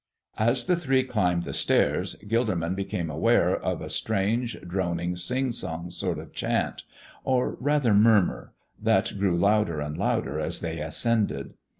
As 0.39 0.65
the 0.65 0.75
three 0.75 1.03
climbed 1.03 1.43
the 1.43 1.53
stairs 1.53 2.15
Gilderman 2.25 2.75
became 2.75 3.11
aware 3.11 3.55
of 3.55 3.81
a 3.83 3.89
strange, 3.91 4.59
droning, 4.67 5.15
sing 5.15 5.51
song 5.51 5.91
sort 5.91 6.17
of 6.17 6.33
chant, 6.33 6.81
or 7.23 7.55
rather 7.59 7.93
mummer, 7.93 8.51
that 8.81 9.13
grew 9.19 9.37
louder 9.37 9.79
and 9.79 9.95
louder 9.95 10.39
as 10.39 10.61
they 10.61 10.79
ascended. 10.79 11.53